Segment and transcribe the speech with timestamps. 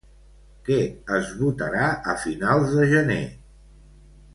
[0.69, 0.77] Què
[1.19, 3.23] es votarà a finals de gener?